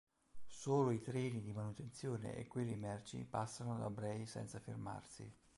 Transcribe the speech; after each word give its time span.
Solo 0.47 0.89
i 0.89 0.99
treni 1.03 1.43
di 1.43 1.51
manutenzione 1.51 2.33
e 2.35 2.47
quelli 2.47 2.73
merci 2.75 3.23
passano 3.23 3.77
da 3.77 3.91
Bray 3.91 4.25
senza 4.25 4.59
fermarsi. 4.59 5.31